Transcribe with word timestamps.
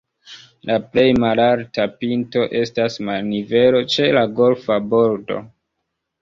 La 0.67 0.77
plej 0.93 1.03
malalta 1.23 1.85
pinto 1.99 2.45
estas 2.61 2.97
marnivelo 3.11 3.83
ĉe 3.97 4.09
la 4.19 4.25
golfa 4.41 4.81
bordo. 4.95 5.39